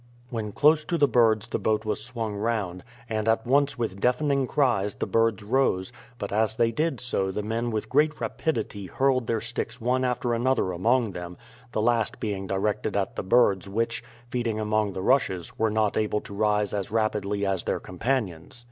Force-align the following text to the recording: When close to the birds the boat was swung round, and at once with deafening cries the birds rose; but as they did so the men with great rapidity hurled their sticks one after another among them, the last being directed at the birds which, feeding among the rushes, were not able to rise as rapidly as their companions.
When 0.31 0.51
close 0.51 0.83
to 0.85 0.97
the 0.97 1.07
birds 1.07 1.47
the 1.49 1.59
boat 1.59 1.85
was 1.85 2.03
swung 2.03 2.33
round, 2.33 2.83
and 3.07 3.29
at 3.29 3.45
once 3.45 3.77
with 3.77 3.99
deafening 4.01 4.47
cries 4.47 4.95
the 4.95 5.05
birds 5.05 5.43
rose; 5.43 5.93
but 6.17 6.33
as 6.33 6.55
they 6.55 6.71
did 6.71 6.99
so 6.99 7.29
the 7.29 7.43
men 7.43 7.69
with 7.69 7.87
great 7.87 8.19
rapidity 8.19 8.87
hurled 8.87 9.27
their 9.27 9.41
sticks 9.41 9.79
one 9.79 10.03
after 10.03 10.33
another 10.33 10.71
among 10.71 11.11
them, 11.11 11.37
the 11.71 11.83
last 11.83 12.19
being 12.19 12.47
directed 12.47 12.97
at 12.97 13.15
the 13.15 13.21
birds 13.21 13.69
which, 13.69 14.03
feeding 14.27 14.59
among 14.59 14.93
the 14.93 15.03
rushes, 15.03 15.59
were 15.59 15.69
not 15.69 15.95
able 15.95 16.21
to 16.21 16.33
rise 16.33 16.73
as 16.73 16.89
rapidly 16.89 17.45
as 17.45 17.65
their 17.65 17.79
companions. 17.79 18.59